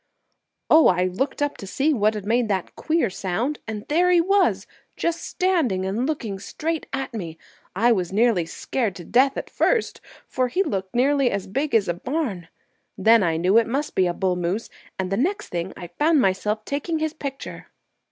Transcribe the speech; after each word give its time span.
"Oh, 0.67 0.87
I 0.87 1.03
looked 1.05 1.43
up 1.43 1.57
to 1.57 1.67
see 1.67 1.93
what 1.93 2.15
had 2.15 2.25
made 2.25 2.47
that 2.47 2.75
queer 2.75 3.11
sound, 3.11 3.59
and 3.67 3.87
there 3.87 4.09
he 4.09 4.19
was, 4.19 4.65
just 4.97 5.21
standing 5.21 5.85
and 5.85 6.07
looking 6.07 6.39
straight 6.39 6.87
at 6.91 7.13
me! 7.13 7.37
I 7.75 7.91
was 7.91 8.11
nearly 8.11 8.47
scared 8.47 8.95
to 8.95 9.03
death 9.05 9.37
at 9.37 9.47
first, 9.47 10.01
for 10.27 10.47
he 10.47 10.63
looked 10.63 10.95
nearly 10.95 11.29
as 11.29 11.45
big 11.45 11.75
as 11.75 11.87
a 11.87 11.93
barn. 11.93 12.47
Then 12.97 13.21
I 13.21 13.37
knew 13.37 13.59
it 13.59 13.67
must 13.67 13.93
be 13.93 14.07
a 14.07 14.13
bull 14.15 14.35
moose; 14.37 14.71
and 14.97 15.11
the 15.11 15.17
next 15.17 15.49
thing 15.49 15.71
I 15.77 15.85
found 15.89 16.19
myself 16.19 16.65
taking 16.65 16.97
his 16.97 17.13
picture." 17.13 17.67